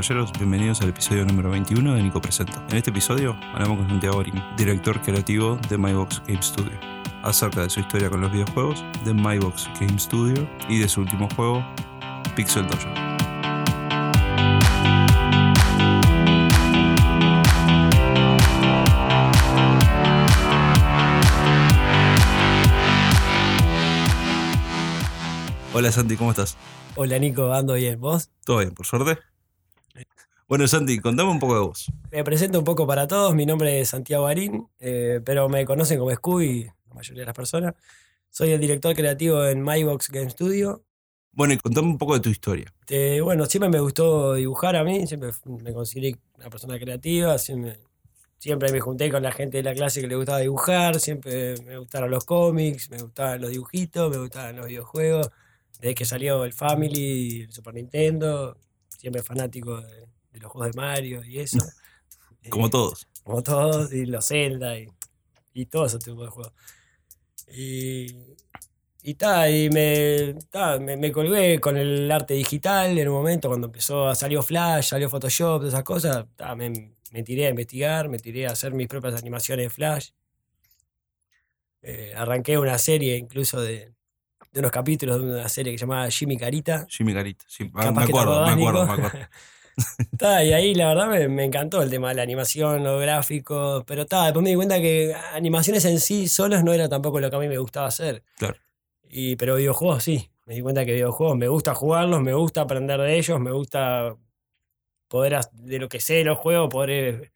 [0.00, 2.64] caballeros, bienvenidos al episodio número 21 de Nico Presenta.
[2.70, 6.72] En este episodio hablamos con Santiago Arín, director creativo de MyBox Game Studio,
[7.22, 11.28] acerca de su historia con los videojuegos, de MyBox Game Studio y de su último
[11.36, 11.62] juego,
[12.34, 12.88] Pixel Dojo.
[25.74, 26.56] Hola Santi, ¿cómo estás?
[26.94, 28.00] Hola Nico, ando bien.
[28.00, 28.30] ¿Vos?
[28.46, 29.18] ¿Todo bien, por suerte?
[30.50, 31.92] Bueno, Santi, contame un poco de vos.
[32.10, 33.32] Me presento un poco para todos.
[33.36, 37.36] Mi nombre es Santiago Arín, eh, pero me conocen como Scooby, la mayoría de las
[37.36, 37.74] personas.
[38.30, 40.82] Soy el director creativo en MyBox Game Studio.
[41.30, 42.66] Bueno, y contame un poco de tu historia.
[42.88, 47.78] Eh, bueno, siempre me gustó dibujar a mí, siempre me consideré una persona creativa, siempre,
[48.38, 51.78] siempre me junté con la gente de la clase que le gustaba dibujar, siempre me
[51.78, 55.30] gustaron los cómics, me gustaban los dibujitos, me gustaban los videojuegos.
[55.78, 58.56] Desde que salió el Family, el Super Nintendo,
[58.98, 61.58] siempre fanático de, de los juegos de Mario y eso.
[62.48, 63.06] Como Eh, todos.
[63.22, 64.88] Como todos, y los Zelda y,
[65.54, 66.52] y todo ese tipo de juegos.
[67.52, 68.06] Y,
[69.02, 73.48] y, ta, y me, ta, me, me colgué con el arte digital en un momento,
[73.48, 76.26] cuando empezó a salir Flash, salió Photoshop, todas esas cosas.
[76.36, 80.10] ta, me, me tiré a investigar, me tiré a hacer mis propias animaciones de Flash.
[81.82, 83.92] Eh, arranqué una serie incluso de,
[84.52, 86.86] de unos capítulos de una serie que se llamaba Jimmy Carita.
[86.88, 87.44] Jimmy Carita.
[87.48, 89.18] Sí, me te acuerdo, me acuerdo, me acuerdo.
[90.18, 93.84] Ta, y ahí la verdad me, me encantó el tema de la animación, lo gráfico,
[93.86, 97.30] pero ta, después me di cuenta que animaciones en sí solas no era tampoco lo
[97.30, 98.22] que a mí me gustaba hacer.
[98.36, 98.56] Claro.
[99.08, 103.00] Y, pero videojuegos sí, me di cuenta que videojuegos me gusta jugarlos, me gusta aprender
[103.00, 104.16] de ellos, me gusta
[105.08, 107.32] poder, de lo que sé de los juegos, poder eh,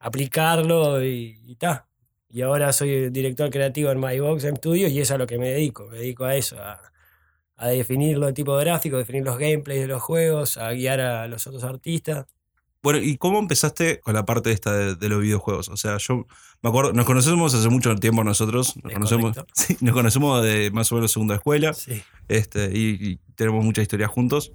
[0.00, 1.88] aplicarlo y, y ta.
[2.28, 5.38] Y ahora soy el director creativo en MyBox Studio y eso es a lo que
[5.38, 6.80] me dedico, me dedico a eso, a,
[7.56, 11.28] a definir los tipos de gráficos, definir los gameplays de los juegos, a guiar a
[11.28, 12.26] los otros artistas.
[12.82, 15.70] Bueno, ¿y cómo empezaste con la parte esta de, de los videojuegos?
[15.70, 16.26] O sea, yo
[16.62, 20.70] me acuerdo, nos conocemos hace mucho tiempo nosotros, nos Es conocemos, sí, nos conocemos de
[20.70, 22.02] más o menos segunda escuela, Sí.
[22.28, 24.52] este, y, y tenemos mucha historia juntos.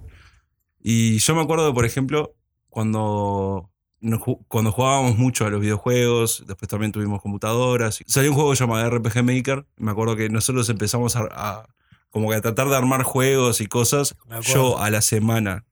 [0.82, 2.34] Y yo me acuerdo, por ejemplo,
[2.68, 8.00] cuando, nos cuando jugábamos mucho a los videojuegos, después también tuvimos computadoras.
[8.06, 9.66] Salió un juego llamado RPG Maker.
[9.76, 11.66] Me acuerdo que nosotros empezamos a, a-
[12.10, 14.14] como que a tratar de armar juegos y cosas.
[14.42, 15.64] Yo a la semana,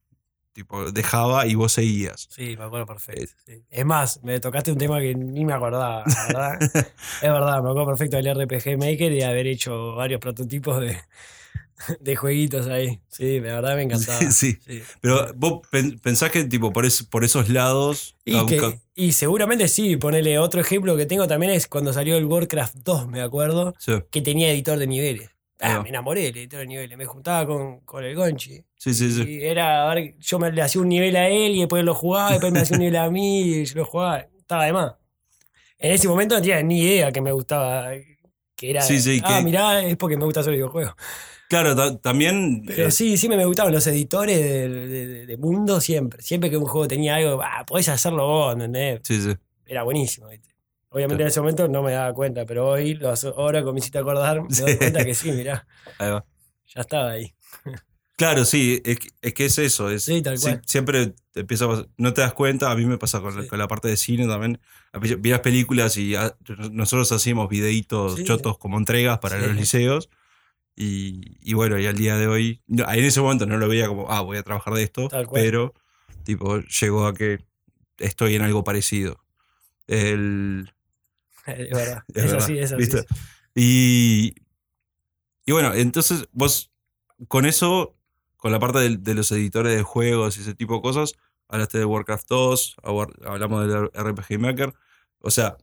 [0.53, 2.27] tipo, dejaba y vos seguías.
[2.31, 3.31] Sí, me acuerdo perfecto.
[3.45, 3.63] sí.
[3.69, 6.61] Es más, me tocaste un tema que ni me acordaba, la verdad.
[7.21, 10.97] es verdad, me acuerdo perfecto del RPG Maker y de haber hecho varios prototipos de,
[11.99, 12.99] de jueguitos ahí.
[13.09, 14.19] Sí, la verdad me encantaba.
[14.31, 14.57] Sí.
[14.65, 14.81] sí.
[15.01, 18.15] Pero vos pen- pensás que tipo por, es- por esos lados.
[18.25, 22.25] Y, que- y seguramente sí, ponele otro ejemplo que tengo también es cuando salió el
[22.25, 25.29] Warcraft 2, me acuerdo, sí, que tenía editor de niveles.
[25.61, 28.63] Ah, me enamoré del editor de niveles, me juntaba con, con el Gonchi.
[28.77, 29.23] sí, sí, sí.
[29.27, 31.93] Y era, a ver, yo me le hacía un nivel a él y después lo
[31.93, 34.19] jugaba, después me hacía un nivel a mí y yo lo jugaba.
[34.19, 34.93] Estaba de más.
[35.77, 37.91] En ese momento no tenía ni idea que me gustaba.
[38.55, 38.81] Que era.
[38.81, 40.93] Sí, sí, ah, que- mirá, es porque me gusta hacer videojuegos.
[41.49, 42.63] Claro, ta- también.
[42.65, 46.21] Pero eh, sí, siempre me gustaban los editores de, de- de- de mundo, siempre.
[46.21, 49.01] Siempre que un juego tenía algo, ah, podés hacerlo vos, ¿entendés?
[49.03, 49.35] sí, sí.
[49.65, 50.48] Era buenísimo, ¿viste?
[50.91, 52.99] Obviamente en ese momento no me daba cuenta, pero hoy,
[53.37, 55.67] ahora que me hiciste acordar, me doy cuenta que sí, mirá,
[55.99, 56.25] Ahí va.
[56.73, 57.33] ya estaba ahí.
[58.17, 59.89] Claro, sí, es, que- es que es eso.
[59.89, 60.61] Es, Sí, tal cual.
[60.65, 63.43] siempre te empieza a pas- no te das cuenta, a mí me pasa con, la-
[63.43, 63.47] Sí.
[63.47, 64.59] con la parte de cine también.
[64.99, 66.15] Vi las películas y
[66.71, 68.23] nosotros hacíamos videitos Sí.
[68.25, 70.09] chotos como entregas para los liceos.
[70.75, 73.87] Y, y bueno, y al día de hoy, no, en ese momento no lo veía
[73.87, 75.73] como, ah, voy a trabajar de esto, pero
[76.23, 77.39] tipo, llegó a que
[77.99, 79.23] estoy en algo parecido.
[79.87, 80.71] El,
[81.45, 82.03] Es verdad.
[82.07, 82.97] Es Es, verdad, así, es así.
[83.55, 84.35] Y,
[85.45, 86.71] y bueno, entonces vos
[87.27, 87.95] con eso,
[88.37, 91.13] con la parte de, los editores de juegos y ese tipo de cosas,
[91.47, 94.73] hablaste de Warcraft 2, ahora hablamos del RPG Maker.
[95.19, 95.57] O sea,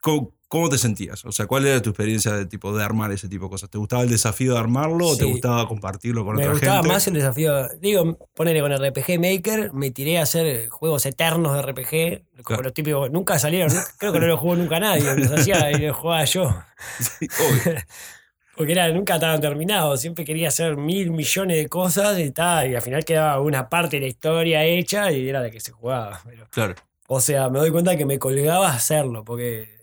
[0.00, 1.24] ¿cómo, cómo te sentías?
[1.24, 3.68] O sea, ¿cuál era tu experiencia de tipo de armar ese tipo de cosas?
[3.68, 5.30] ¿Te gustaba el desafío de armarlo o te Sí.
[5.30, 6.88] gustaba compartirlo con Me otra gustaba gente?
[6.88, 7.68] más el desafío.
[7.80, 12.62] Digo, ponele con RPG Maker, me tiré a hacer juegos eternos de RPG, como Claro.
[12.62, 13.10] los típicos.
[13.10, 16.54] Nunca salieron, creo que no los jugó nunca nadie, los hacía y los jugaba yo.
[17.00, 17.74] Sí, obvio.
[18.56, 22.76] Porque era, nunca estaban terminados, siempre quería hacer mil millones de cosas y tal, y
[22.76, 26.20] al final quedaba una parte de la historia hecha y era la que se jugaba.
[26.24, 26.74] pero- claro.
[27.08, 29.73] o sea, me doy cuenta que me colgaba hacerlo, porque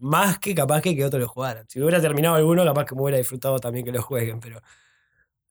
[0.00, 1.64] más que capaz que que otros lo jugaran.
[1.68, 4.60] Si hubiera terminado alguno, capaz que me hubiera disfrutado también que lo jueguen, pero.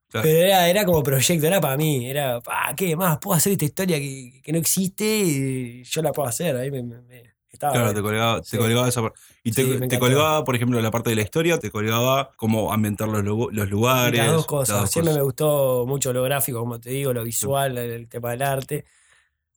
[0.09, 0.23] Claro.
[0.27, 2.07] Pero era, era como proyecto, era para mí.
[2.07, 3.17] Era, "Ah, ¿qué más?
[3.17, 6.55] Puedo hacer esta historia que, que no existe y yo la puedo hacer.
[6.55, 7.99] Ahí me, me- me- estaba Claro, bueno.
[7.99, 8.57] te colgaba, te Sí.
[8.57, 9.19] colgaba esa parte.
[9.43, 12.71] Y te, Sí, te colgaba, por ejemplo, la parte de la historia, te colgaba cómo
[12.71, 14.19] ambientar los, los lugares.
[14.19, 14.81] Las dos las cosas.
[14.81, 15.17] dos Siempre cosas.
[15.17, 18.85] me gustó mucho lo gráfico, como te digo, lo visual, el, el tema del arte.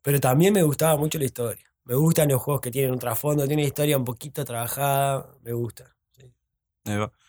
[0.03, 1.67] Pero también me gustaba mucho la historia.
[1.87, 5.27] Me gustan los juegos que tienen un trasfondo, tienen una historia un poquito trabajada.
[5.43, 5.97] Me gusta.
[6.17, 6.25] sí.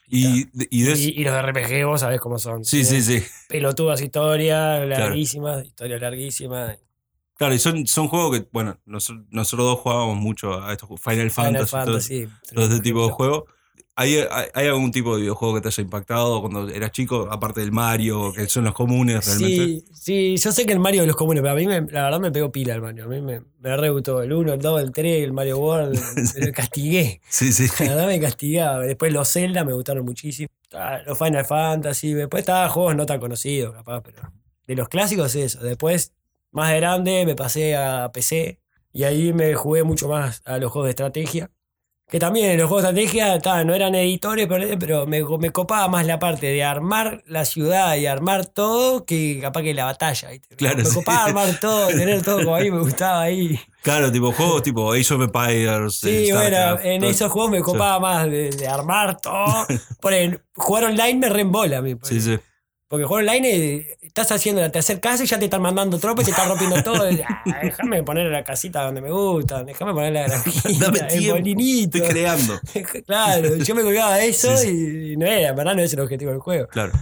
[0.10, 2.64] Y, y de Y, y los RPG, vos sabés cómo son.
[2.64, 3.24] sí, sí, sí.
[3.50, 6.78] Pelotudas historias, larguísimas, historias larguísimas.
[7.36, 11.04] Claro, y son, son juegos que, bueno, nosotros, nosotros dos jugábamos mucho a estos juegos,
[11.04, 12.54] Final, Final Fantasy, todo- Fantasy.
[12.56, 13.44] todo este tipo de juegos.
[14.00, 17.62] ¿Hay, hay, hay algún tipo de videojuego que te haya impactado cuando eras chico, aparte
[17.62, 19.66] del Mario, que son los comunes realmente?
[19.66, 22.04] Sí, sí, yo sé que el Mario de los comunes, pero a mí me- la
[22.04, 23.06] verdad me pegó pila el Mario.
[23.06, 26.00] A mí me, me re gustó el 1, el 2, el 3, el Mario World.
[26.40, 27.22] me lo castigué.
[27.28, 27.68] Sí, sí.
[27.84, 28.80] La verdad me castigaba.
[28.82, 30.48] Después los Zelda me gustaron muchísimo.
[30.74, 32.14] Ah, Los Final Fantasy.
[32.14, 34.32] Después estaban juegos no tan conocidos, capaz, pero.
[34.68, 35.60] De los clásicos, eso.
[35.64, 36.14] Después,
[36.52, 38.60] más de grande, me pasé a PC.
[38.94, 41.50] Y ahí me jugué mucho más a los juegos de estrategia.
[42.10, 46.06] Que también los juegos de estrategia no eran editores, pero, pero me, me copaba más
[46.06, 50.30] la parte de armar la ciudad y armar todo que capaz que la batalla.
[50.30, 50.56] ¿viste?
[50.56, 50.96] Claro, me sí.
[50.96, 53.60] copaba armar todo, tener todo como ahí, me gustaba ahí.
[53.82, 55.96] Claro, tipo juegos tipo Age of Empires.
[55.96, 59.68] Sí, bueno, en todo- esos juegos me copaba más de, de armar todo.
[60.02, 61.96] Porque jugar online me reembola a mí.
[62.04, 62.40] Sí, sí.
[62.88, 66.24] Porque jugar online eh, estás haciendo la tercera casa y ya te están mandando tropas
[66.24, 67.08] y te están rompiendo todo.
[67.48, 71.36] Ah, déjame poner la casita donde me gusta, déjame poner la granjita, Dame el tiempo.
[71.38, 71.98] molinito.
[71.98, 72.60] Estoy creando.
[73.06, 76.00] claro, yo me colgaba de eso Sí, y no era, en verdad no es el
[76.00, 76.68] objetivo del juego.
[76.68, 76.94] Claro.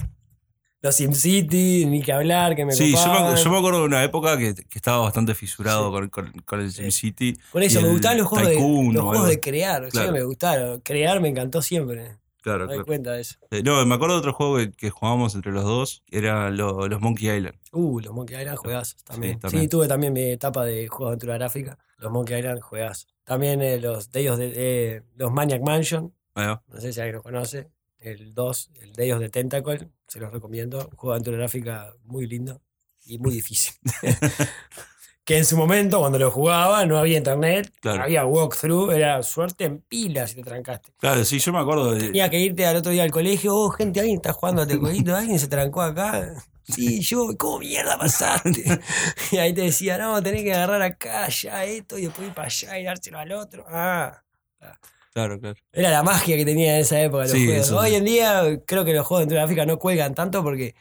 [0.81, 3.35] Los SimCity, ni que hablar, que me Sí, yo me, copaban.
[3.37, 6.71] yo me acuerdo de una época que, que estaba bastante fisurado con, con, con el
[6.71, 7.35] SimCity.
[7.51, 9.89] Por eso me gustaban los juegos, de, Tycoon los o juegos de crear.
[9.89, 10.11] Claro.
[10.11, 10.81] Me gustaron.
[10.81, 12.17] Crear me encantó siempre.
[12.45, 12.85] Claro, claro.
[12.85, 13.37] cuenta de eso.
[13.49, 16.51] Eh, No, me acuerdo de otro juego que, que jugábamos entre los dos, que era
[16.51, 17.57] lo- los Monkey Island.
[17.71, 19.33] Uh, los Monkey Island juegazos también.
[19.33, 19.69] Sí, también.
[19.69, 21.77] tuve también mi etapa de juegos de aventura gráfica.
[21.97, 23.07] Los Monkey Island juegazos.
[23.23, 26.13] También eh, los de ellos de eh, los Maniac Mansion.
[26.37, 26.63] Va.
[26.67, 27.71] No sé si alguien los conoce.
[27.97, 29.89] El 2, el de ellos de Tentacle.
[30.07, 30.77] Se los recomiendo.
[30.91, 32.61] Un juego de aventura gráfica muy lindo
[33.05, 33.73] y muy difícil.
[35.25, 38.03] que en su momento, cuando lo jugaba, no había internet, Claro.
[38.03, 40.93] había walkthrough, era suerte en pilas si te trancaste.
[40.99, 41.99] Claro, sí, yo me acuerdo de.
[41.99, 44.77] Tenía que irte al otro día al colegio, oh, gente, alguien está jugando a este
[44.77, 46.33] jueguito, alguien se trancó acá.
[46.67, 48.63] Sí, yo, ¿cómo mierda pasaste?
[49.31, 52.47] y ahí te decía, no, tenés que agarrar acá, ya esto, y después ir para
[52.47, 53.65] allá y dárselo al otro.
[53.67, 54.21] Ah,
[55.13, 55.55] Claro, claro.
[55.71, 57.67] era la magia que tenía en esa época los Sí, juegos.
[57.67, 57.95] eso Hoy sí.
[57.95, 60.75] en día creo que los juegos de gráfica no cuelgan tanto porque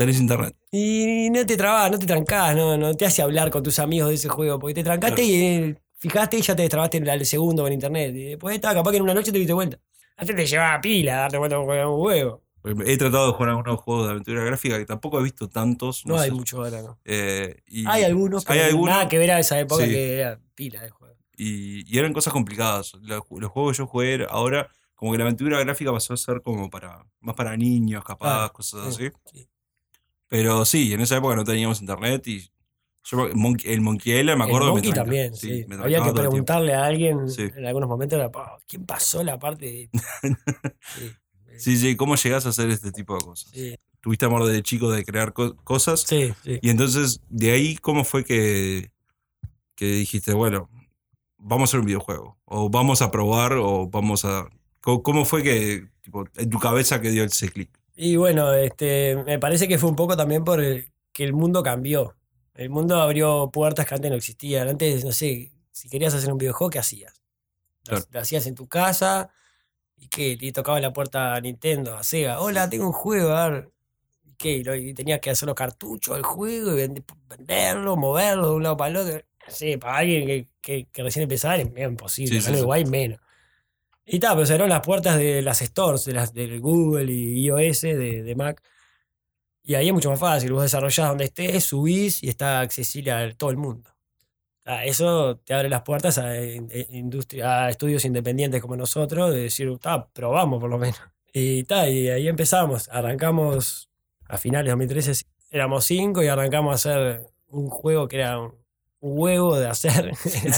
[0.00, 0.56] Tenés internet.
[0.72, 4.08] y no te trabas, no te trancás, no, no te hace hablar con tus amigos
[4.08, 5.30] de ese juego, porque te trancaste Claro.
[5.30, 8.14] y eh, fijaste y ya te destrabaste en el segundo con internet.
[8.16, 9.78] Y después estaba capaz que en una noche te diste vuelta.
[10.16, 12.42] Antes te llevaba pila darte vuelta con un huevo.
[12.86, 16.06] He tratado de jugar algunos juegos de aventura gráfica que tampoco he visto tantos.
[16.06, 16.34] No, hay sé.
[16.34, 16.98] mucho ahora, ¿no?
[17.04, 19.90] Eh, y, Hay algunos, hay pero algunos, nada que ver a esa época Sí.
[19.90, 21.14] que era pila de juego.
[21.36, 22.94] y, y eran cosas complicadas.
[23.02, 26.40] Los, los juegos que yo jugué ahora, como que la aventura gráfica pasó a ser
[26.40, 29.16] como para más para niños, capaz, cosas sí, así.
[29.30, 29.46] sí.
[30.30, 32.50] Pero sí, en esa época no teníamos internet y
[33.04, 33.34] yo el
[33.80, 37.28] Monkey Island me acuerdo el Monkey me también, sí, me Había que preguntarle a alguien
[37.28, 37.50] Sí.
[37.54, 39.90] en algunos momentos, era, "Pa, ¿quién pasó la parte de...?
[40.96, 41.10] sí,
[41.58, 43.50] Sí, sí, ¿cómo llegás a hacer este tipo de cosas?
[43.52, 46.58] sí, Tuviste amor de chico de crear co- cosas sí, sí.
[46.62, 48.92] y entonces de ahí, ¿cómo fue que,
[49.74, 50.70] que dijiste, bueno,
[51.38, 52.38] vamos a hacer un videojuego?
[52.44, 54.48] O vamos a probar o vamos a...
[54.80, 57.70] ¿Cómo, cómo fue que, tipo, en tu cabeza que dio ese clic?
[58.02, 61.62] Y bueno, este, me parece que fue un poco también por el- que el mundo
[61.62, 62.16] cambió.
[62.54, 64.68] El mundo abrió puertas que antes no existían.
[64.68, 67.12] Antes, no sé, si querías hacer un videojuego, ¿qué hacías?
[67.88, 68.04] Lo, Claro.
[68.10, 69.28] lo hacías en tu casa
[69.98, 72.40] y qué, le tocaba la puerta a Nintendo, a Sega.
[72.40, 73.70] Hola, tengo un juego, a ver.
[74.24, 74.52] ¿Y qué?
[74.52, 78.54] Y, lo- y tenías que hacer los cartuchos del juego y vend- venderlo, moverlo de
[78.54, 79.20] un lado para el otro.
[79.48, 82.36] Sí, para alguien que, que- que recién empezaba era imposible.
[82.36, 82.60] Sí, sí, en sí.
[82.60, 83.20] Uruguay menos.
[84.12, 87.82] Y tal, pero se las puertas de las stores, de las del Google y iOS,
[87.82, 88.60] de, de Mac.
[89.62, 90.52] Y ahí es mucho más fácil.
[90.52, 93.88] Vos desarrollás donde estés, subís y está accesible a todo el mundo.
[94.64, 99.32] Ah, eso te abre las puertas a, in- in- industria, a estudios independientes como nosotros,
[99.32, 101.00] de decir, "Ta, probamos por lo menos.
[101.32, 102.88] Y, ta, y ahí empezamos.
[102.88, 103.88] Arrancamos
[104.28, 108.36] a finales de 2013, sí, éramos cinco y arrancamos a hacer un juego que era
[109.00, 110.12] huevo de hacer.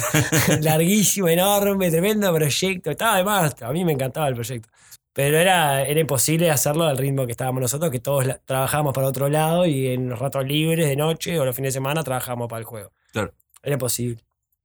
[0.61, 2.91] Larguísimo, enorme, tremendo proyecto.
[2.91, 4.69] Estaba además, a mí me encantaba el proyecto.
[5.13, 9.29] Pero era, era imposible hacerlo al ritmo que estábamos nosotros, que todos trabajábamos para otro
[9.29, 12.61] lado y en los ratos libres de noche o los fines de semana trabajábamos para
[12.61, 12.93] el juego.
[13.13, 13.35] Claro.
[13.63, 14.23] Era imposible.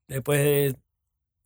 [0.07, 0.75] Después de,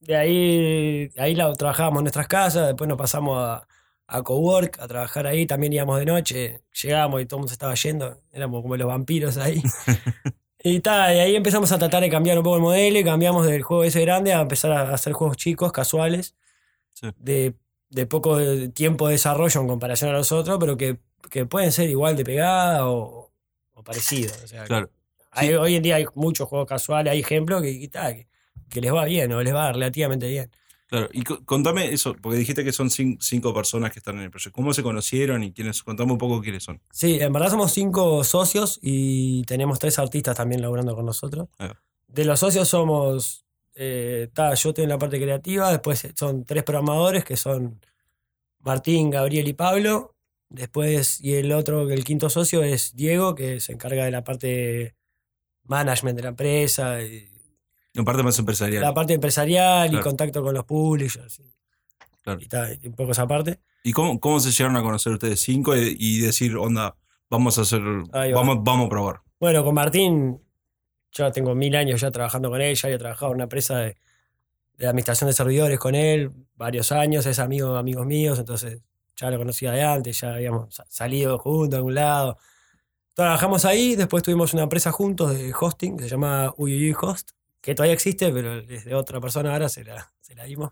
[0.01, 3.67] de ahí, ahí la, trabajábamos en nuestras casas, después nos pasamos a,
[4.05, 7.53] a Cowork, a trabajar ahí, también íbamos de noche, llegábamos y todo el mundo se
[7.53, 9.63] estaba yendo, éramos como los vampiros ahí.
[10.63, 13.45] y, ta, y ahí empezamos a tratar de cambiar un poco el modelo y cambiamos
[13.47, 16.35] del juego ese grande a empezar a hacer juegos chicos, casuales,
[16.93, 17.07] Sí.
[17.17, 17.55] de,
[17.89, 18.37] de poco
[18.73, 20.97] tiempo de desarrollo en comparación a los otros, pero que,
[21.29, 23.31] que pueden ser igual de pegada o,
[23.73, 24.41] o parecidos.
[24.43, 24.89] O sea, Claro.
[25.31, 28.27] Hay- hoy en día hay muchos juegos casuales, hay ejemplos que, ta, que-
[28.69, 30.51] que les va bien o les va relativamente bien.
[30.91, 34.23] Claro, y co- contame eso, porque dijiste que son cin- cinco personas que están en
[34.23, 34.51] el proyecto.
[34.53, 35.81] ¿Cómo se conocieron y quiénes?
[35.83, 36.81] Contame un poco quiénes son.
[36.91, 41.47] Sí, en verdad somos cinco socios y tenemos tres artistas también laburando con nosotros.
[41.61, 41.81] Va.
[42.09, 46.63] De los socios somos, eh, ta, yo estoy en la parte creativa, después son tres
[46.63, 47.79] programadores que son
[48.59, 50.13] Martín, Gabriel y Pablo.
[50.49, 54.95] Después, y el otro, el quinto socio es Diego, que se encarga de la parte
[55.63, 57.30] management de la empresa, y
[57.93, 58.81] En parte más empresarial.
[58.81, 61.39] la parte empresarial y contacto con los publishers.
[61.39, 61.51] Y,
[62.23, 62.39] Claro.
[62.39, 62.47] y
[62.85, 63.59] y un poco esa parte.
[63.83, 66.95] ¿Y cómo, cómo se llegaron a conocer ustedes cinco y, y decir, onda,
[67.29, 68.27] vamos a hacer, va.
[68.31, 69.21] vamos, vamos a probar?
[69.39, 70.39] Bueno, con Martín,
[71.11, 73.97] yo tengo mil años ya trabajando con él, ya había trabajado en una empresa de,
[74.77, 78.81] de administración de servidores con él, varios años, es amigo de amigos míos, entonces
[79.15, 82.37] ya lo conocía de antes, ya habíamos sa- salido juntos a algún lado.
[83.15, 87.75] Trabajamos ahí, después tuvimos una empresa juntos de hosting que se llama Uyuyuy Host, que
[87.75, 90.71] todavía existe, pero es de otra persona ahora, se la, se la dimos.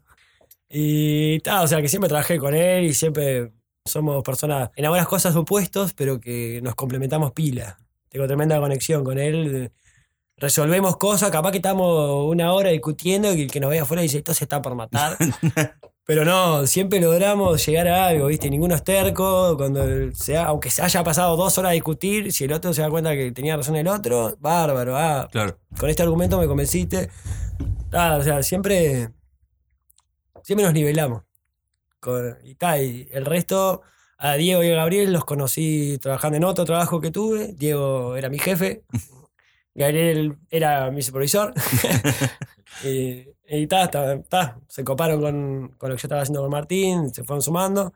[0.69, 3.51] Y tal, o sea, que siempre trabajé con él y siempre
[3.85, 7.79] somos personas en algunas cosas opuestos, pero que nos complementamos pila.
[8.09, 9.71] Tengo tremenda conexión con él.
[10.37, 14.19] Resolvemos cosas, capaz que estamos una hora discutiendo y el que nos vea afuera dice,
[14.19, 15.17] esto se está por matar.
[16.09, 18.49] Pero no, siempre logramos llegar a algo, ¿viste?
[18.49, 19.55] Ninguno es terco.
[19.55, 22.81] Cuando el- sea, aunque se haya pasado dos horas a discutir, si el otro se
[22.81, 25.59] da cuenta que tenía razón el otro, bárbaro, ah, Claro.
[25.79, 27.11] con este argumento me convenciste.
[27.93, 29.09] Ah, o sea, siempre,
[30.41, 31.21] siempre nos nivelamos.
[31.99, 33.83] Con- y, ta, y el resto,
[34.17, 37.53] a Diego y a Gabriel los conocí trabajando en otro trabajo que tuve.
[37.53, 38.81] Diego era mi jefe,
[39.75, 41.53] Gabriel era mi supervisor.
[42.83, 46.51] y y ta, ta, ta, se coparon con, con lo que yo estaba haciendo con
[46.51, 47.93] Martín, se fueron sumando.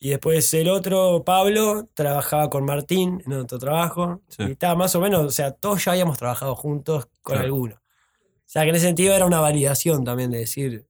[0.00, 4.20] Y después el otro, Pablo, trabajaba con Martín en otro trabajo.
[4.28, 4.42] Sí.
[4.42, 7.44] Y ta, más o menos, o sea, todos ya habíamos trabajado juntos con Claro.
[7.44, 7.74] alguno.
[7.76, 10.86] O sea, que en ese sentido era una validación también de decir,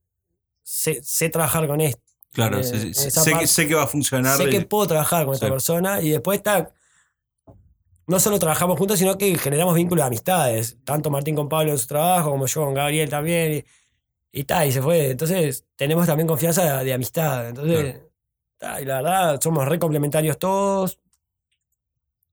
[0.62, 2.02] sé, sé trabajar con esto.
[2.32, 4.36] Claro, Eh, sí, sí, esa sé, que, sé que va a funcionar.
[4.36, 6.72] Sé que puedo trabajar con esta persona y después está.
[8.06, 10.76] No solo trabajamos juntos, sino que generamos vínculos de amistades.
[10.84, 13.64] Tanto Martín con Pablo en su trabajo, como yo con Gabriel también.
[14.32, 15.10] Y, y ta, y se fue.
[15.10, 17.48] Entonces, tenemos también confianza de, de amistad.
[17.48, 18.02] Entonces,
[18.58, 20.98] ta, y la verdad, somos re complementarios todos.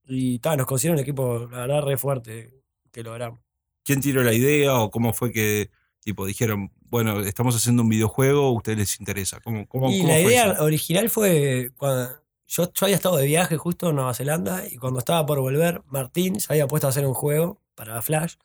[0.06, 2.54] Y ta, nos considero un equipo, la verdad, re fuerte
[2.92, 3.40] que logramos.
[3.84, 5.70] ¿Quién tiró la idea o cómo fue que
[6.02, 9.40] tipo dijeron, bueno, estamos haciendo un videojuego, a ustedes les interesa?
[9.40, 10.64] ¿Cómo, cómo, Y cómo la fue idea eso?
[10.64, 12.21] original fue cuando
[12.52, 15.82] yo, yo había estado de viaje justo en Nueva Zelanda y cuando estaba por volver,
[15.88, 18.36] Martín se había puesto a hacer un juego para Flash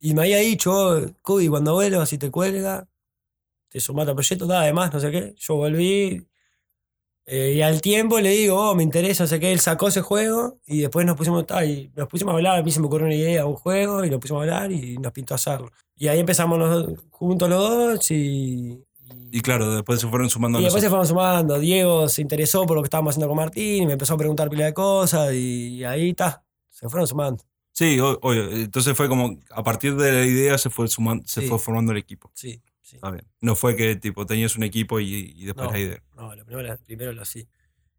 [0.00, 2.86] y me había dicho, Cubi, cuando vuelvas si te cuelga,
[3.70, 5.34] te sumate al proyecto, nada además, no sé qué.
[5.38, 6.26] Yo volví
[7.26, 10.02] eh, y al tiempo le digo, oh, me interesa, no sé qué, él sacó ese
[10.02, 12.86] juego y después nos pusimos, ta, y nos pusimos a hablar, a mí se me
[12.86, 15.70] ocurrió una idea, un juego y nos pusimos a hablar y nos pintó hacerlo.
[15.96, 18.84] Y ahí empezamos los juntos los dos y-
[19.36, 21.58] Y claro, después se fueron sumando y después se fueron sumando.
[21.58, 24.48] Diego se interesó por lo que estábamos haciendo con Martín y me empezó a preguntar
[24.48, 26.44] pila de cosas y ahí está.
[26.70, 27.42] Se fueron sumando.
[27.72, 28.48] Sí, obvio.
[28.52, 31.48] Entonces fue como, a partir de la idea se fue, sumando, se Sí.
[31.48, 32.30] fue formando el equipo.
[32.32, 32.94] Sí, sí.
[32.94, 33.26] Está bien.
[33.40, 35.72] No fue que tipo tenías un equipo y, y después No.
[35.72, 36.02] la idea.
[36.14, 37.48] No, lo primero, primero lo sí.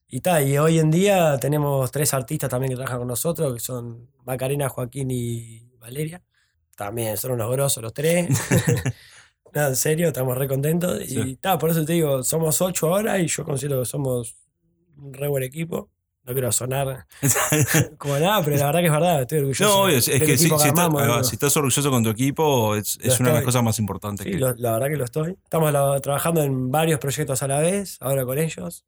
[0.08, 3.60] Y está, y hoy en día tenemos tres artistas también que trabajan con nosotros, que
[3.60, 6.24] son Macarena, Joaquín y Valeria.
[6.77, 8.30] También son unos grosos los tres.
[9.55, 11.00] en serio, estamos re contentos.
[11.05, 11.19] Sí.
[11.19, 14.35] Y está, por eso te digo, somos ocho ahora y yo considero que somos
[14.97, 15.89] un re buen equipo.
[16.24, 17.05] No quiero sonar
[18.00, 19.63] como nada, pero la verdad que es verdad, estoy orgulloso.
[19.63, 23.29] no, obvio, es, que si, estás, armamos, si estás orgulloso con tu equipo, es, una
[23.29, 24.24] de las cosas más importantes.
[24.25, 25.38] Sí, que, lo- la verdad que lo estoy.
[25.43, 28.85] Estamos la- trabajando en varios proyectos a la vez, ahora con ellos,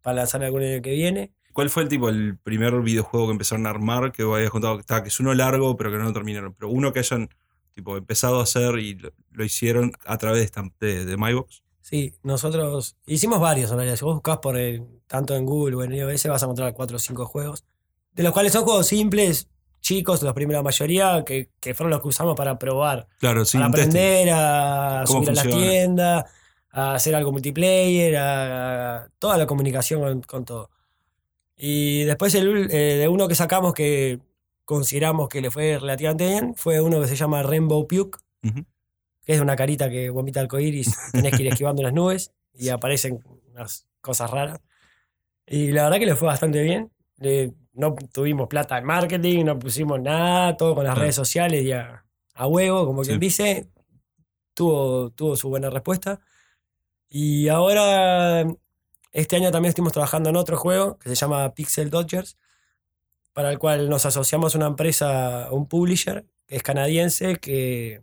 [0.00, 1.32] para lanzar algún año que viene.
[1.52, 4.76] ¿Cuál fue el tipo el primer videojuego que empezaron a armar que vos habías contado
[4.76, 6.54] que, estaba, que es uno largo pero que no lo terminaron?
[6.54, 7.28] Pero uno que hayan
[7.76, 11.62] tipo empezado a hacer y lo, lo hicieron a través de, de, de MyBox.
[11.82, 13.96] Sí, nosotros hicimos varios en realidad.
[13.96, 16.96] Si vos buscás por el- tanto en Google o en iOS vas a encontrar cuatro
[16.96, 17.64] o cinco juegos.
[18.12, 19.48] De los cuales son juegos simples,
[19.80, 23.06] chicos, los primera mayoría, que, que fueron los que usamos para probar.
[23.20, 23.90] Claro, sí, para un testing.
[23.90, 25.70] aprender a ¿Cómo subir a las funciona?
[25.70, 26.24] tiendas,
[26.70, 30.70] a hacer algo multiplayer, a, a toda la comunicación con, con todo.
[31.56, 34.18] Y después el, eh, de uno que sacamos que
[34.66, 39.40] consideramos que le fue relativamente bien, fue uno que se llama Rainbow Puke, que es
[39.40, 43.20] una carita que vomita arcoíris, tenés que ir esquivando las nubes y aparecen
[43.52, 44.60] unas cosas raras.
[45.46, 46.90] Y la verdad que le fue bastante bien.
[47.16, 51.02] Le- no tuvimos plata en marketing, no pusimos nada, todo con las Claro.
[51.02, 52.04] redes sociales y a,
[52.34, 53.68] a huevo, como quien dice.
[54.54, 56.18] Tuvo, tuvo su buena respuesta.
[57.08, 58.46] Y ahora,
[59.12, 62.36] este año también estuvimos trabajando en otro juego que se llama Pixel Dodgers,
[63.36, 68.00] para el cual nos asociamos a una empresa, un publisher, que es canadiense, que,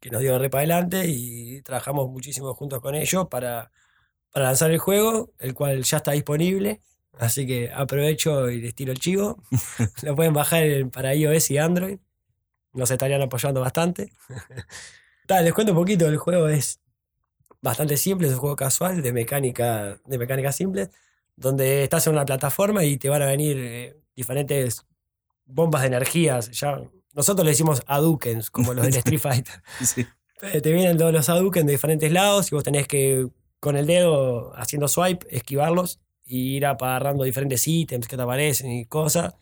[0.00, 3.70] que nos dio re para adelante y trabajamos muchísimo juntos con ellos para,
[4.32, 6.80] para lanzar el juego, el cual ya está disponible.
[7.18, 9.42] Así que aprovecho y les tiro el chivo.
[10.02, 10.64] Lo pueden bajar
[10.94, 11.98] para iOS y Android.
[12.72, 14.14] Nos estarían apoyando bastante.
[15.26, 16.80] Ta, les cuento un poquito, el juego es
[17.60, 20.88] bastante simple, es un juego casual de mecánica, de mecánica simple,
[21.36, 24.84] donde estás en una plataforma y te van a venir eh, diferentes
[25.46, 26.50] bombas de energías.
[26.50, 26.80] Ya,
[27.14, 29.62] nosotros le decimos Hadukens, como los del Street Fighter.
[29.84, 30.06] Sí.
[30.42, 33.28] Eh, Te vienen todos los Hadouken de diferentes lados y vos tenés que,
[33.60, 38.84] con el dedo, haciendo swipe, esquivarlos y ir agarrando diferentes ítems que te aparecen y
[38.86, 39.34] cosas.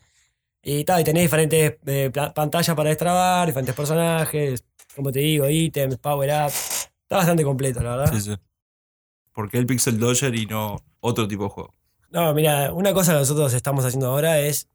[0.61, 4.63] Y, tal, y tenés diferentes eh, pantallas para destrabar, diferentes personajes,
[4.95, 6.51] como te digo, ítems, power-up.
[7.03, 8.13] Está bastante completo, la verdad.
[8.13, 8.35] Sí, sí.
[9.33, 11.73] ¿Por qué el Pixel Dodger y no otro tipo de juego?
[12.17, 14.67] No, mira, una cosa que nosotros estamos haciendo ahora es.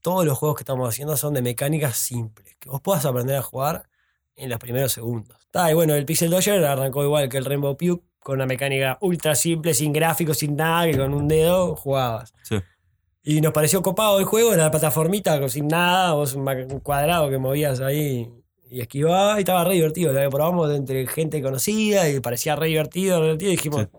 [0.00, 3.42] Todos los juegos que estamos haciendo son de mecánicas simples, que vos puedas aprender a
[3.42, 3.88] jugar
[4.34, 5.38] en los primeros segundos.
[5.40, 8.98] Está, y bueno, el Pixel Dodger arrancó igual que el Rainbow Puke, con una mecánica
[9.02, 12.34] ultra simple, sin gráficos, sin nada, que con un dedo jugabas.
[12.42, 12.56] Sí.
[13.22, 17.38] Y nos pareció copado el juego, era la plataformita, sin nada, vos un cuadrado que
[17.38, 18.28] movías ahí
[18.68, 20.12] y esquivabas, y estaba re divertido.
[20.12, 23.98] Lo probamos entre gente conocida y parecía re divertido, re divertido, y dijimos, Sí.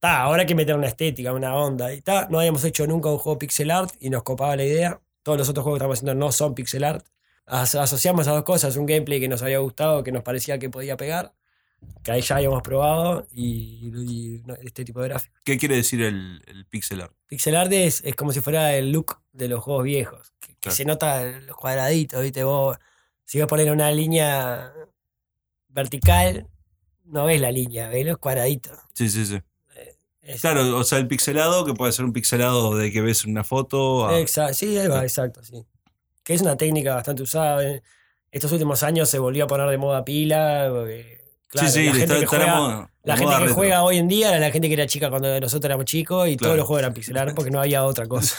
[0.00, 1.92] "Ta, ahora hay que meter una estética, una onda.
[1.94, 5.00] Y ta, no habíamos hecho nunca un juego pixel art y nos copaba la idea.
[5.22, 7.06] Todos los otros juegos que estamos haciendo no son pixel art.
[7.46, 10.70] As- asociamos esas dos cosas, un gameplay que nos había gustado, que nos parecía que
[10.70, 11.34] podía pegar,
[12.02, 15.34] que ahí ya habíamos probado, y, y no, este tipo de gráfico.
[15.44, 17.12] ¿Qué quiere decir el, el pixel art?
[17.26, 20.58] Pixel art es, es como si fuera el look de los juegos viejos, que, que
[20.60, 20.76] Claro.
[20.76, 22.44] se nota los cuadraditos, ¿viste?
[22.44, 22.76] Vos,
[23.24, 24.72] si vas a poner una línea
[25.68, 26.46] vertical,
[27.04, 28.78] no ves la línea, ves los cuadraditos.
[28.94, 29.40] Sí, sí, sí.
[30.40, 34.06] Claro, o sea, el pixelado, que puede ser un pixelado de que ves una foto.
[34.08, 35.64] a- Exacto, sí, ahí va, exacto, sí.
[36.24, 37.62] Que es una técnica bastante usada.
[37.66, 37.82] En
[38.30, 40.68] estos últimos años se volvió a poner de moda pila.
[40.70, 43.82] porque, claro, sí, sí, la gente está, que está juega, moda- la gente que juega
[43.82, 46.50] hoy en día era la gente que era chica cuando nosotros éramos chicos y Claro.
[46.50, 48.36] todos los juegos eran pixelar porque no había otra cosa.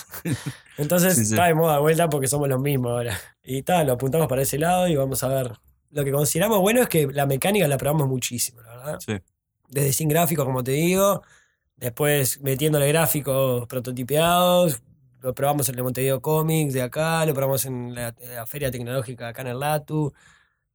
[0.77, 1.21] Entonces sí.
[1.23, 3.19] está de moda de vuelta porque somos los mismos ahora.
[3.43, 5.51] Y tal, lo apuntamos para ese lado y vamos a ver.
[5.89, 9.13] Lo que consideramos bueno es que la mecánica la probamos muchísimo, la verdad Sí.
[9.67, 11.21] desde sin gráficos, como te digo,
[11.81, 14.81] después metiéndole gráficos prototipeados,
[15.21, 18.71] lo probamos en el Montevideo Comics de acá, lo probamos en la, en la feria
[18.71, 20.13] tecnológica acá en el Latu,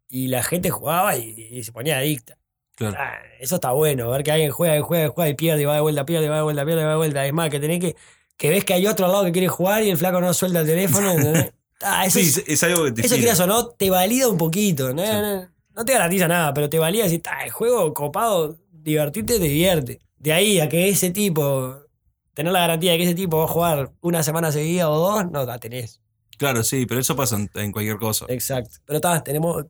[0.09, 2.37] y la gente jugaba y, y se ponía adicta.
[2.77, 2.97] Claro.
[2.99, 5.65] Ah, eso está bueno, ver que alguien juega y juega y juega y pierde y
[5.65, 7.27] va de vuelta, pierde y va de vuelta, pierde y va de vuelta.
[7.27, 7.97] Es más, que tenés que,
[8.37, 10.61] que ves que hay otro al lado que quiere jugar y el flaco no suelta
[10.61, 11.11] el teléfono.
[11.17, 11.53] ¿entendés?
[11.83, 14.93] Ah, eso Sí, es- algo que te eso quieras o no, te valida un poquito.
[14.93, 15.11] No, Sí.
[15.13, 19.45] no, no te garantiza nada, pero te valida decir, "Ta, el juego copado, divertirte, te
[19.45, 20.01] divierte.
[20.19, 21.77] De ahí a que ese tipo,
[22.35, 25.31] tener la garantía de que ese tipo va a jugar una semana seguida o dos,
[25.31, 26.01] no la tenés.
[26.39, 28.27] Claro, sí, pero eso pasa en, en cualquier cosa.
[28.29, 28.79] Exacto.
[28.85, 29.65] Pero está, tenemos,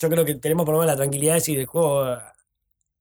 [0.00, 2.16] yo creo que tenemos por lo menos la tranquilidad de decir el juego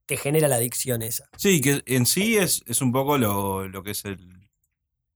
[0.06, 1.30] te genera la adicción esa.
[1.38, 4.49] Sí, que en sí es, es un poco lo, lo que es el,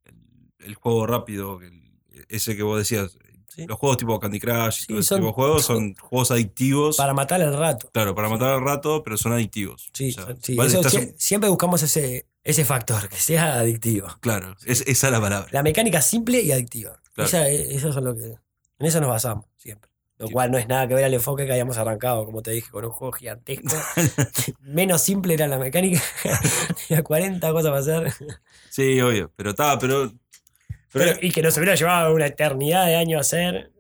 [0.05, 1.81] el, el juego rápido, el-
[2.29, 3.17] ese que vos decías.
[3.55, 3.65] Sí.
[3.67, 6.31] Los juegos tipo Candy Crush y Sí, todo ese son tipo de juegos son juegos
[6.31, 6.97] adictivos.
[6.97, 7.89] Para matar el rato.
[7.93, 9.89] claro, para matar al rato, pero son adictivos.
[9.93, 14.07] Sí, O sea, son- sí, eso estás- siempre buscamos ese, ese factor, que sea adictivo.
[14.21, 15.47] Claro, es- esa es la palabra.
[15.51, 16.99] La mecánica simple y adictiva.
[17.13, 17.27] Claro.
[17.27, 19.91] Esa- eso son lo que, en eso nos basamos siempre.
[20.19, 22.69] Lo cual no es nada que ver al enfoque que habíamos arrancado, como te dije,
[22.71, 23.67] con un juego gigantesco.
[24.61, 26.01] Menos simple era la mecánica.
[26.87, 28.13] Tenía 40 cosas para hacer.
[28.69, 30.11] Sí, obvio, pero está, pero,
[30.93, 33.71] pero, Pero- y que nos hubiera llevado una eternidad de años hacer.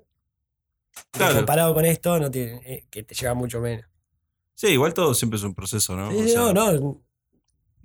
[1.11, 1.35] Claro.
[1.37, 3.85] Comparado con esto, no tiene, eh, que te lleva mucho menos.
[4.55, 6.11] sí, igual todo siempre es un proceso, ¿no?
[6.11, 7.01] Sí, O sea, no, no.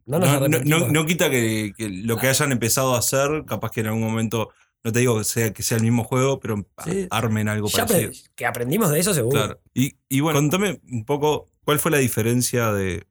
[0.07, 3.71] No nos no, no- no- quita que, que lo que hayan empezado a hacer, capaz
[3.73, 4.51] que en algún momento,
[4.85, 7.07] no te digo que sea, que sea el mismo juego, pero Sí.
[7.11, 8.13] armen algo Ya parecido.
[8.35, 9.37] que aprendimos de eso seguro.
[9.39, 9.61] Claro.
[9.75, 13.07] Y, y bueno, contame un poco cuál fue la diferencia de.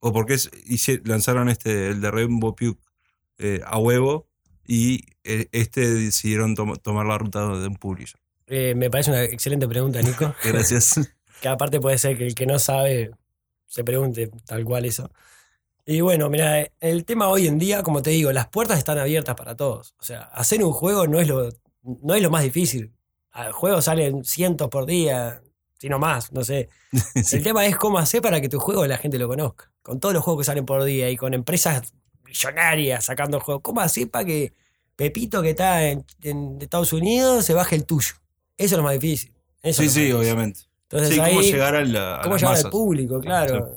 [0.00, 0.36] o por qué
[1.04, 2.78] lanzaron este, el de Rainbow Puke
[3.38, 4.28] eh, a huevo
[4.66, 8.18] y eh, este decidieron tom- tomar la ruta de un publisher.
[8.46, 10.34] Eh, me parece una excelente pregunta, Nico.
[10.44, 11.00] Gracias.
[11.40, 13.10] que aparte puede ser que el que no sabe
[13.66, 15.10] se pregunte tal cual eso.
[15.84, 19.34] Y bueno, mira, el tema hoy en día, como te digo, las puertas están abiertas
[19.34, 19.94] para todos.
[19.98, 21.48] O sea, hacer un juego no es lo,
[21.82, 22.92] no es lo más difícil.
[23.32, 25.42] Al juego salen cientos por día,
[25.78, 26.68] si no más, no sé.
[27.24, 27.36] Sí.
[27.36, 29.72] El tema es cómo hacer para que tu juego la gente lo conozca.
[29.82, 31.92] Con todos los juegos que salen por día y con empresas
[32.32, 34.52] millonarias sacando juegos, ¿cómo hacer para que
[34.96, 38.14] Pepito que está en, en Estados Unidos se baje el tuyo?
[38.56, 39.32] Eso es lo más difícil.
[39.62, 40.16] Eso Sí, sí, difícil.
[40.16, 40.60] obviamente.
[40.84, 43.76] Entonces sí, ahí, cómo llegar a, la, a cómo llegar al público, claro.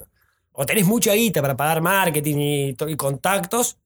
[0.52, 3.78] O tenés mucha guita para pagar marketing y, y contactos,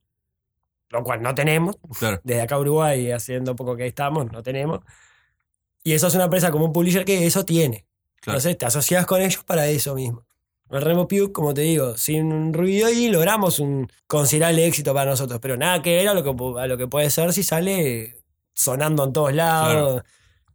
[0.90, 1.78] lo cual no tenemos.
[1.98, 4.82] Claro, Desde acá a Uruguay, haciendo poco que estamos, no tenemos.
[5.84, 7.86] Y eso es una empresa como un publisher que eso tiene.
[8.22, 8.38] claro.
[8.38, 10.26] Entonces te asocias con ellos para eso mismo.
[10.72, 15.40] El Remo Puke, como te digo, sin ruido y logramos un considerable éxito para nosotros,
[15.42, 19.04] pero nada que ver a lo que, a lo que puede ser si sale sonando
[19.04, 20.04] en todos lados.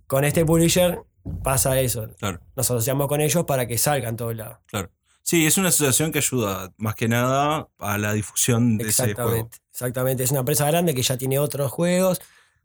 [0.07, 1.00] Con este publisher
[1.42, 2.09] pasa eso.
[2.18, 2.40] Claro.
[2.55, 4.59] Nos asociamos con ellos para que salgan en todos lados.
[4.66, 4.90] Claro.
[5.22, 9.22] Sí, es una asociación que ayuda más que nada a la difusión de ese juego.
[9.22, 9.59] Exactamente.
[9.70, 10.22] Exactamente.
[10.24, 12.20] Es una empresa grande que ya tiene otros juegos.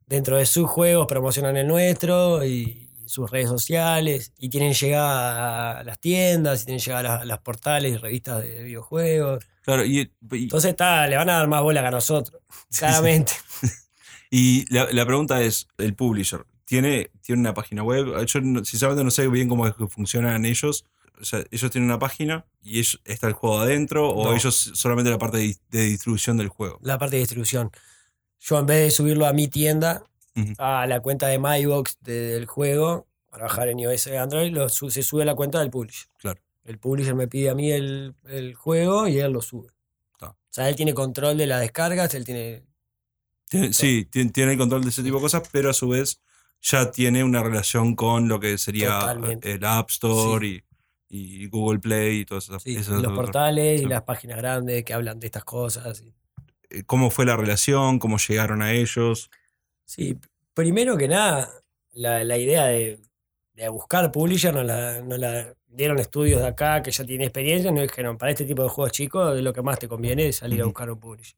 [0.06, 4.32] Dentro de sus juegos promocionan el nuestro y sus redes sociales.
[4.38, 8.42] Y tienen llegada a las tiendas, y tienen llegada a las, las portales y revistas
[8.44, 9.44] de videojuegos.
[9.64, 10.00] Claro, y,
[10.32, 12.42] y- Entonces está, le van a dar más bola que a nosotros.
[12.70, 13.34] Sí, Claramente.
[14.32, 18.26] y la, la pregunta es, el publisher, ¿tiene, ¿tiene una página web?
[18.26, 20.86] Yo no- sinceramente no sé bien cómo es que funcionan ellos.
[21.22, 25.10] O sea, ellos tienen una página y ellos- está el juego adentro o ellos solamente
[25.12, 26.80] la parte de, de distribución del juego.
[26.82, 27.72] La parte de distribución.
[28.40, 30.04] Yo en vez de subirlo a mi tienda,
[30.58, 34.70] A la cuenta de MyBox de- del juego, para bajar en iOS y Android, lo
[34.70, 36.10] se sube a la cuenta del publisher.
[36.18, 36.42] Claro.
[36.64, 39.70] El publisher me pide a mí el, el juego y él lo sube.
[40.22, 42.64] O sea, él tiene control de las descargas, él tiene.
[43.48, 46.22] Tiene- sí, tiene, tiene el control de ese tipo de cosas, pero a su vez
[46.62, 49.52] ya tiene una relación con lo que sería Totalmente.
[49.54, 50.64] el App Store y,
[51.08, 54.84] y Google Play y todas esas, sí, esas y los portales y las páginas grandes
[54.84, 56.02] que hablan de estas cosas.
[56.02, 56.14] y-
[56.72, 57.98] eh, ¿Cómo fue la relación?
[58.00, 59.30] ¿Cómo llegaron a ellos?
[59.86, 60.18] Sí,
[60.60, 61.50] primero que nada,
[61.94, 63.00] la, la idea de,
[63.54, 67.72] de buscar publisher nos la, nos la dieron estudios de acá que ya tienen experiencia,
[67.72, 70.62] nos dijeron, para este tipo de juegos chicos, lo que más te conviene es salir
[70.62, 71.36] a buscar un publisher.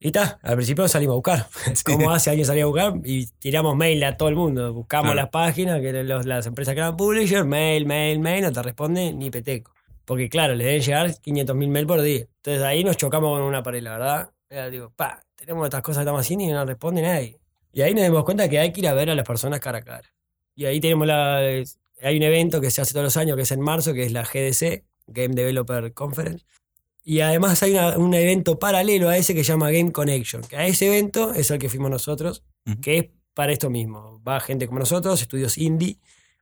[0.00, 1.46] Y está, al principio salimos a buscar.
[1.84, 2.92] ¿Cómo hace alguien salir a buscar?
[3.04, 4.72] Y tiramos mail a todo el mundo.
[4.72, 5.16] Buscamos Claro.
[5.16, 9.12] las páginas, que los- las empresas que eran publisher, mail, mail, mail, no te responde
[9.12, 9.72] ni peteco.
[10.04, 12.20] Porque claro, le deben llegar 500.000 mail por día.
[12.36, 14.30] Entonces ahí nos chocamos con una pared, la verdad.
[14.48, 17.38] Era, digo, pa, tenemos estas cosas que estamos haciendo y no responde nadie.
[17.78, 19.78] Y ahí nos dimos cuenta que hay que ir a ver a las personas cara
[19.78, 20.12] a cara.
[20.56, 21.36] Y ahí tenemos la.
[22.02, 24.10] Hay un evento que se hace todos los años, que es en marzo, que es
[24.10, 26.44] la GDC, Game Developer Conference.
[27.04, 30.56] Y además hay una- un evento paralelo a ese que se llama Game Connection, que
[30.56, 32.42] a ese evento es el que fuimos nosotros,
[32.82, 34.20] que es para esto mismo.
[34.26, 35.98] Va gente como nosotros, estudios indie,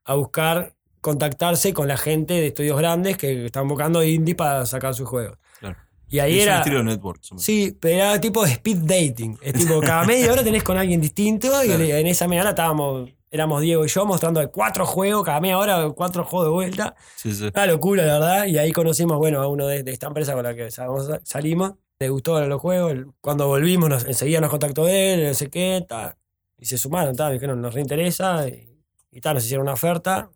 [0.07, 0.73] a buscar
[1.03, 5.37] contactarse con la gente de estudios grandes que están buscando indie para sacar sus juegos.
[5.61, 5.77] Claro.
[6.09, 6.59] Y ahí es un era...
[6.59, 7.19] estilo network.
[7.23, 7.43] somos.
[7.43, 9.39] Sí, pero era tipo de speed dating.
[9.43, 11.83] Es tipo, cada media hora tenés con alguien distinto y Claro.
[11.85, 15.91] en esa media hora estábamos, éramos Diego y yo mostrando cuatro juegos, cada media hora
[15.95, 16.95] cuatro juegos de vuelta.
[17.17, 17.49] Sí, sí.
[17.53, 18.47] Una locura, la verdad.
[18.47, 21.73] Y ahí conocimos, bueno, a uno de, de esta empresa con la que sal- salimos.
[21.99, 22.95] Le gustó los juegos.
[23.21, 26.17] Cuando volvimos, nos- enseguida nos contactó él, no sé qué, ta,
[26.59, 28.47] y se sumaron, ta, dijeron, nos reinteresa.
[28.49, 28.79] Y,
[29.11, 30.31] y ta, nos hicieron una oferta,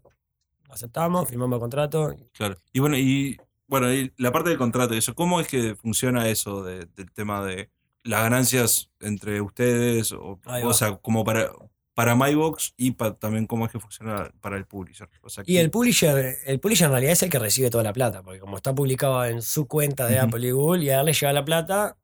[0.70, 2.14] aceptamos, firmamos el contrato.
[2.32, 2.56] Claro.
[2.72, 3.36] Y bueno, y
[3.70, 7.10] bueno, y la parte del contrato, y eso, ¿cómo es que funciona eso de- del
[7.12, 7.70] tema de
[8.02, 10.12] las ganancias entre ustedes?
[10.12, 10.38] O,
[10.74, 11.50] sea, como para,
[11.94, 15.08] para MyBox y pa- también cómo es que funciona para el publisher.
[15.22, 17.84] O sea, Y ¿qué- el publisher, el publisher en realidad es el que recibe toda
[17.84, 20.26] la plata, porque como está publicado en su cuenta de Ujú.
[20.26, 21.96] Apple y Google, y a él le llega la plata,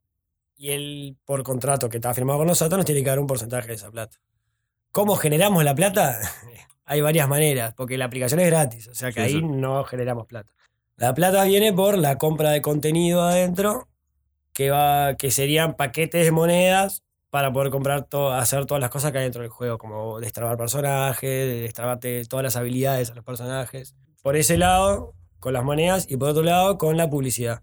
[0.57, 3.69] y él, por contrato que está firmado con nosotros, nos tiene que dar un porcentaje
[3.69, 4.17] de esa plata.
[4.93, 6.19] ¿Cómo generamos la plata?
[6.89, 9.43] Hay varias maneras, porque la aplicación es gratis, o sea que Sí, ahí sí.
[9.43, 10.53] no generamos plata.
[10.97, 13.89] La plata viene por la compra de contenido adentro,
[14.55, 19.19] que, va, que serían paquetes de monedas para poder comprar hacer todas las cosas que
[19.19, 23.95] hay dentro del juego, como destrabar personajes, destrabarte todas las habilidades a los personajes.
[24.23, 27.63] Por ese lado, con las monedas, y por otro lado, con la publicidad.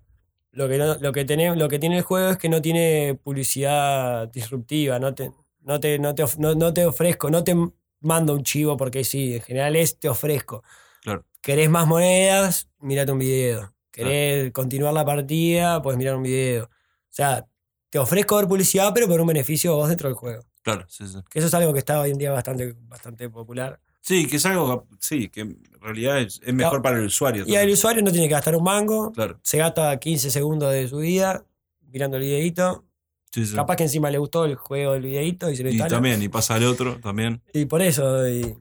[0.52, 4.28] Lo que, lo que, tiene, lo que tiene el juego es que no tiene publicidad
[4.28, 7.56] disruptiva, no te, no te, no te, no- no te ofrezco, no te
[8.02, 10.64] mando un chivo porque sí, en general es te ofrezco.
[11.02, 11.26] Claro.
[11.44, 12.70] ¿Querés más monedas?
[12.80, 13.74] Mírate un video.
[13.92, 15.82] ¿Querés continuar la partida?
[15.82, 16.64] Puedes mirar un video.
[16.66, 16.70] O
[17.10, 17.46] sea,
[17.90, 20.44] te ofrezco ver publicidad, pero por un beneficio vos dentro del juego.
[20.62, 21.18] Claro, sí, sí.
[21.30, 23.78] Que eso es algo que está hoy en día bastante, bastante popular.
[24.00, 27.44] Sí, que es algo, sí, que en realidad es, es mejor para el usuario.
[27.46, 30.88] Y el usuario no tiene que gastar un mango, Claro, se gasta 15 segundos de
[30.88, 31.46] su vida
[31.92, 32.86] mirando el videito.
[33.32, 33.54] sí, sí.
[33.56, 35.90] Capaz que encima le gustó el juego del videito y se lo Y instala.
[35.98, 37.42] también, y pasa al otro también.
[37.54, 38.56] Y por eso, y,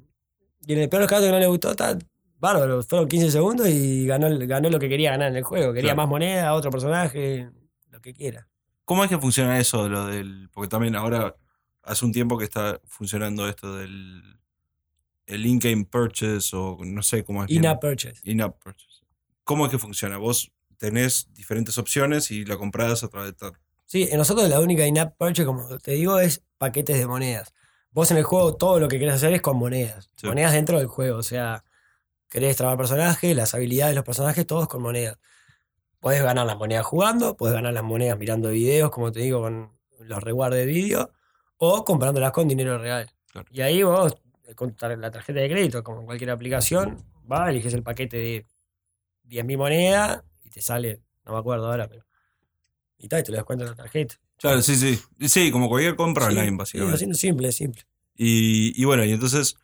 [0.66, 1.96] y en el peor de los casos que no le gustó, está
[2.42, 2.82] bárbaro.
[2.82, 5.72] Fueron 15 segundos y ganó, ganó lo que quería ganar en el juego.
[5.72, 5.96] Quería Claro.
[5.96, 7.48] más moneda, otro personaje,
[7.90, 8.46] lo que quiera.
[8.84, 10.50] ¿Cómo es que funciona eso, lo del.
[10.52, 11.36] Porque también ahora
[11.84, 14.38] hace un tiempo que está funcionando esto del.
[15.24, 17.50] El in-game purchase o no sé cómo es.
[17.50, 18.20] In-app purchase.
[18.24, 19.02] In-app purchase.
[19.44, 20.18] ¿Cómo es que funciona?
[20.18, 23.52] Vos tenés diferentes opciones y la comprás a través de tal.
[23.86, 27.54] Sí, en nosotros la única in-app purchase, como te digo, es paquetes de monedas.
[27.92, 30.10] Vos en el juego todo lo que querés hacer es con monedas.
[30.16, 30.26] Sí.
[30.26, 31.18] Monedas dentro del juego.
[31.18, 31.62] O sea,
[32.32, 35.18] querés trabar personajes, las habilidades de los personajes, todos con monedas.
[36.00, 39.70] Podés ganar las monedas jugando, podés ganar las monedas mirando videos, como te digo, con
[40.00, 41.12] los rewards de vídeo,
[41.58, 43.08] o comprándolas con dinero real.
[43.30, 43.46] Claro.
[43.52, 44.14] Y ahí vos,
[44.46, 48.46] eh, con la tarjeta de crédito, como en cualquier aplicación, vas, eliges el paquete de
[49.28, 52.04] 10.000 monedas y te sale, no me acuerdo ahora, pero.
[52.98, 54.14] Y tal, y te lo descuentas en la tarjeta.
[54.38, 54.98] Claro, sí, sí.
[55.28, 56.94] Sí, como cualquier compra Sí, online, sí, básicamente.
[56.96, 57.82] haciendo simple, simple.
[58.16, 59.56] Y, y bueno, y entonces,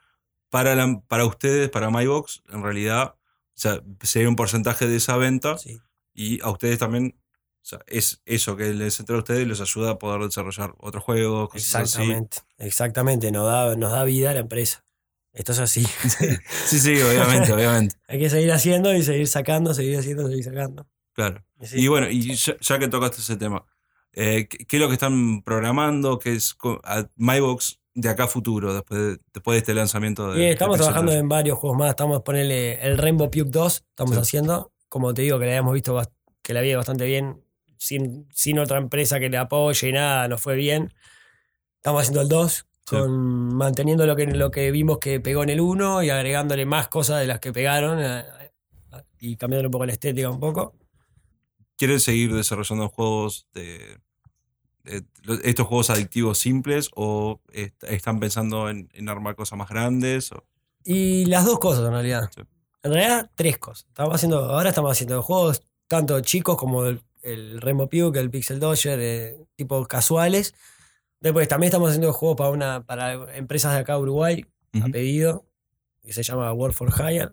[0.51, 5.17] para, la- para ustedes, para MyBox, en realidad, o sea, sería un porcentaje de esa
[5.17, 5.79] venta Sí.
[6.15, 9.61] y a ustedes también, o sea, es eso que les entra a ustedes y les
[9.61, 11.83] ayuda a poder desarrollar otros juegos, cosas así.
[12.03, 14.85] Exactamente, exactamente, nos da, nos da vida a la empresa.
[15.33, 15.87] Esto es así.
[16.67, 17.97] Sí, sí, obviamente, obviamente.
[18.09, 20.87] Hay que seguir haciendo y seguir sacando, seguir haciendo, seguir sacando.
[21.13, 21.45] Claro.
[21.61, 21.81] Y sí.
[21.81, 23.65] Y bueno, y ya, ya que tocaste ese tema,
[24.13, 26.19] eh, ¿qué, qué es lo que están programando?
[26.19, 26.57] ¿Qué es
[27.17, 30.33] MyBox de acá a futuro, después de, después de este lanzamiento?
[30.33, 31.91] De, Y estamos de trabajando en varios juegos más.
[31.91, 34.21] Estamos ponerle el Rainbow Puke 2, estamos Sí.
[34.21, 34.73] haciendo.
[34.89, 36.01] Como te digo, que le habíamos visto
[36.43, 37.43] que le había bastante bien.
[37.77, 40.93] Sin, sin otra empresa que le apoye y nada, nos fue bien.
[41.77, 42.53] Estamos haciendo el 2,
[42.87, 42.97] Sí.
[42.97, 46.89] con, manteniendo lo que, lo que vimos que pegó en el 1 y agregándole más
[46.89, 48.25] cosas de las que pegaron eh,
[49.21, 50.75] y cambiándole un poco la estética un poco.
[51.77, 53.99] ¿Quieren seguir desarrollando juegos de,
[55.45, 60.33] estos juegos adictivos simples o est- están pensando en, en armar cosas más grandes?
[60.33, 60.45] o-
[60.85, 62.31] Y las dos cosas en realidad.
[62.35, 62.43] Sí.
[62.83, 63.87] En realidad, tres cosas.
[63.89, 68.61] Estamos haciendo, ahora estamos haciendo juegos tanto chicos como el, el Rainbow Puke, el Pixel
[68.61, 70.55] Dodger, eh, tipo casuales.
[71.21, 74.91] Después también estamos haciendo juegos para una para empresas de acá de Uruguay, a Ujú.
[74.93, 75.45] pedido,
[76.03, 77.31] que se llama World for Hire,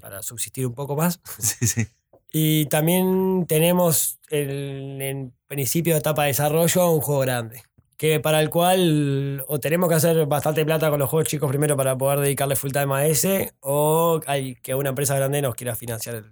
[0.00, 1.20] para subsistir un poco más.
[1.38, 1.86] Sí, sí.
[2.30, 7.62] Y también tenemos el- en principio de etapa de desarrollo un juego grande.
[7.96, 11.76] Que para el cual o tenemos que hacer bastante plata con los juegos chicos primero
[11.76, 15.74] para poder dedicarle full time a ese, o hay que una empresa grande nos quiera
[15.74, 16.30] financiar el,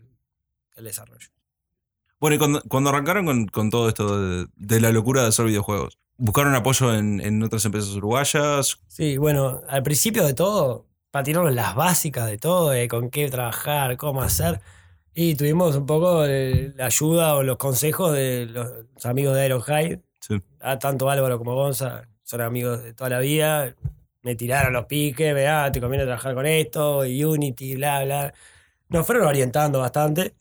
[0.77, 1.29] el desarrollo.
[2.21, 5.45] Bueno, y cuando, cuando arrancaron con, con todo esto de, de la locura de hacer
[5.47, 8.79] videojuegos, ¿buscaron apoyo en, en otras empresas uruguayas?
[8.87, 13.29] Sí, bueno, al principio de todo, para tirarnos las básicas de todo, de con qué
[13.29, 14.61] trabajar, cómo hacer,
[15.19, 18.71] y tuvimos un poco eh, la ayuda o los consejos de los
[19.07, 20.41] amigos de Aerohide, Sí.
[20.61, 23.75] Ah, tanto Álvaro como Gonza son amigos de toda la vida.
[24.23, 28.35] Me tiraron los piques, vea, te conviene trabajar con esto, y Unity, bla, bla.
[28.89, 30.35] Nos fueron orientando bastante.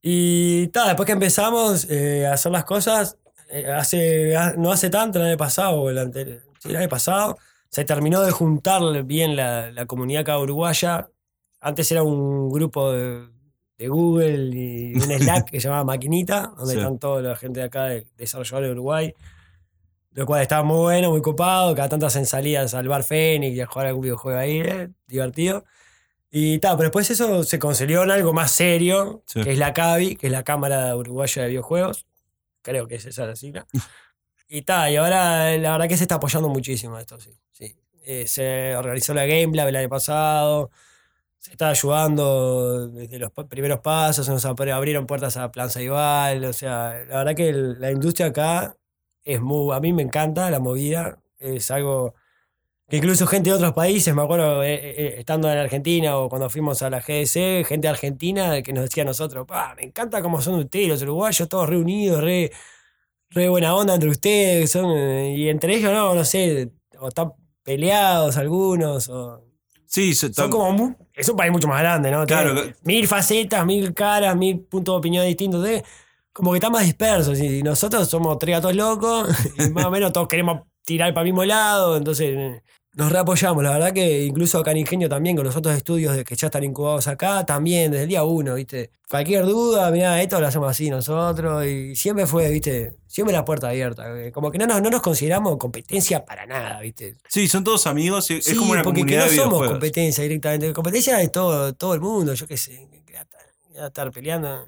[0.00, 3.18] Y ta, después que empezamos eh, a hacer las cosas,
[3.50, 7.36] eh, hace, ha- no hace tanto, el año pasado, el, anterior, el año pasado,
[7.68, 11.08] se terminó de juntar bien la, la comunidad acá uruguaya.
[11.60, 13.28] Antes era un grupo de,
[13.82, 16.78] de Google y un Slack que se llamaba Maquinita, donde Sí.
[16.78, 19.14] están toda la gente de acá de desarrolladores de Uruguay.
[20.14, 21.74] Lo cual estaba muy bueno, muy copado.
[21.74, 25.64] Cada tanto hacen salidas al bar Fénix y a jugar algún videojuego ahí, eh, divertido.
[26.30, 29.42] Y tal, pero después eso se concilió en algo más serio, Sí.
[29.42, 32.06] que es la CAVI, que es la Cámara Uruguaya de Videojuegos.
[32.62, 33.66] Creo que es esa la sigla.
[34.48, 37.30] y tal, y ahora la verdad que se está apoyando muchísimo esto, sí.
[37.50, 37.74] sí.
[38.04, 40.70] Eh, se organizó la Game Lab el año pasado,
[41.42, 46.52] se está ayudando desde los primeros pasos, se nos abrieron puertas a Plan Saibal, o
[46.52, 48.76] sea, la verdad que el- la industria acá
[49.24, 52.14] es muy, a mí me encanta la movida, es algo
[52.88, 56.48] que incluso gente de otros países, me acuerdo eh, eh, estando en Argentina o cuando
[56.48, 60.40] fuimos a la GDC, gente Argentina que nos decía a nosotros, "Pa, me encanta cómo
[60.40, 62.52] son ustedes, los uruguayos, todos reunidos, re,
[63.30, 67.32] re buena onda entre ustedes, son, eh", y entre ellos no, no sé, o están
[67.64, 69.44] peleados algunos, o
[69.86, 72.26] Sí, son como mu- es un país mucho más grande, ¿no?
[72.26, 75.66] Claro, mil facetas, mil caras, mil puntos de opinión distintos.
[75.66, 75.82] ¿eh?
[76.32, 77.38] Como que están más dispersos.
[77.38, 81.32] Y nosotros somos tres gatos locos y más o menos todos queremos tirar para el
[81.32, 81.96] mismo lado.
[81.96, 82.62] Entonces
[82.94, 83.62] nos reapoyamos.
[83.64, 86.48] La verdad que incluso acá en Ingenio también, con los otros estudios de que ya
[86.48, 88.90] están incubados acá, también desde el día uno, ¿viste?
[89.08, 91.64] Cualquier duda, mirá, esto lo hacemos así nosotros.
[91.66, 92.96] Y siempre fue, ¿viste?
[93.06, 94.04] Siempre la puerta abierta.
[94.18, 97.16] eh, Como que no nos, no nos consideramos competencia para nada, ¿viste?
[97.28, 98.30] sí, son todos amigos.
[98.30, 100.72] es Sí, como una porque que comunidad no de somos competencia directamente.
[100.72, 102.88] Competencia es todo, todo el mundo, yo qué sé.
[103.06, 104.66] que a estar- peleando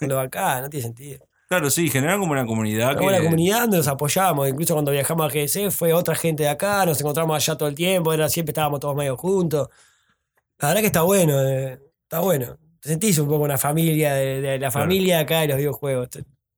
[0.00, 1.26] con lo acá, no tiene sentido.
[1.48, 3.18] Claro, sí, generan como una comunidad Somos que...
[3.18, 4.48] la comunidad donde nos apoyamos.
[4.48, 7.74] Incluso cuando viajamos a GDC fue otra gente de acá, nos encontramos allá todo el
[7.74, 9.68] tiempo, era, siempre estábamos todos medio juntos.
[10.58, 12.56] La verdad que está bueno, eh, está bueno.
[12.80, 14.84] Te sentís un poco una familia, de, de la Claro.
[14.86, 16.08] familia acá de los videojuegos.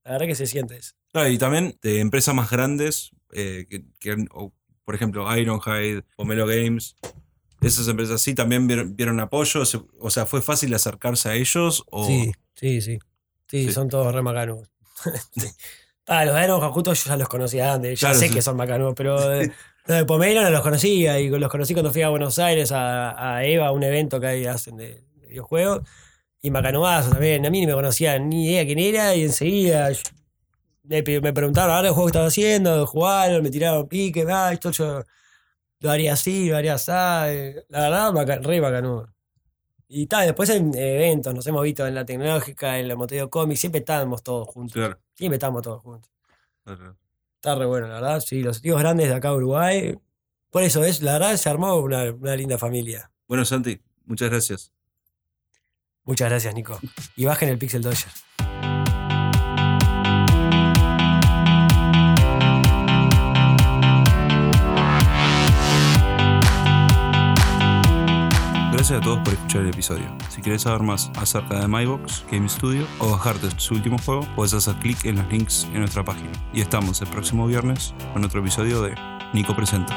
[0.04, 0.92] La verdad que se siente eso.
[1.12, 4.52] Claro, y también de empresas más grandes, eh, que, que- o,
[4.84, 6.94] por ejemplo, Ironhide, Pomelo Games,
[7.60, 9.64] esas empresas sí también vieron, vieron apoyo.
[9.64, 11.82] se- O sea, ¿fue fácil acercarse a ellos?
[11.90, 12.06] O...
[12.06, 12.98] Sí, sí, sí.
[13.48, 13.72] Sí, Sí.
[13.72, 14.68] son todos re macanudos.
[14.68, 14.74] Sí.
[16.08, 18.34] Ah, los de Iron justo yo ya los conocía antes, ya Claro, sé sí.
[18.34, 19.50] que son macanudos, pero eh,
[19.86, 23.34] los de Pomelo no los conocía y los conocí cuando fui a Buenos Aires a,
[23.36, 25.80] a EVA, un evento que ahí hacen de, de videojuegos.
[26.40, 27.44] Y macanudazo también.
[27.44, 30.00] A mí ni me conocía ni idea quién era y enseguida yo-
[30.84, 34.70] me, me preguntaron ahora el juego que estaba haciendo, jugaron, me tiraron pique, ah, esto
[34.70, 35.02] yo
[35.80, 36.92] lo haría así, lo haría así.
[36.92, 39.08] eh, La verdad, baca- re bacanudo.
[39.88, 43.60] Y tal, después en eventos, nos hemos visto en la tecnológica, en la Moteo Comics,
[43.60, 44.74] siempre estábamos todos juntos.
[44.74, 44.98] Claro.
[45.14, 46.10] Siempre estamos todos juntos.
[46.64, 46.96] claro.
[47.36, 48.20] Está re bueno, la verdad.
[48.20, 49.94] Sí, los tíos grandes de acá de Uruguay.
[50.50, 53.10] Por eso es, la verdad, se armó una, una linda familia.
[53.28, 54.72] Bueno, Santi, muchas gracias.
[56.02, 56.80] Muchas gracias, Nico.
[57.14, 58.10] Y bajen el Pixel Dodger.
[68.76, 70.04] Gracias a todos por escuchar el episodio.
[70.28, 74.52] Si quieres saber más acerca de MyBox Game Studio o bajarte su último juego, puedes
[74.52, 76.30] hacer clic en los links en nuestra página.
[76.52, 78.94] Y estamos el próximo viernes con otro episodio de
[79.32, 79.96] Nico Presenta.